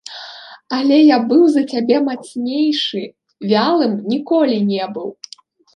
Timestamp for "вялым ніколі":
3.53-4.57